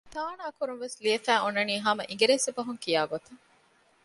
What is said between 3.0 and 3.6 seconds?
ގޮތަށް